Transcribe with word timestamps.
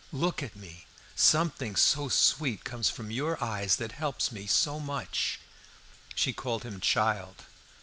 look 0.11 0.41
at 0.41 0.55
me! 0.55 0.87
Something 1.15 1.75
so 1.75 2.09
sweet 2.09 2.63
comes 2.63 2.89
from 2.89 3.11
your 3.11 3.37
eyes 3.39 3.75
that 3.75 3.91
helps 3.91 4.31
me 4.31 4.47
so 4.47 4.79
much!" 4.79 5.39
She 6.15 6.33
called 6.33 6.63
him 6.63 6.79
"child." 6.79 7.43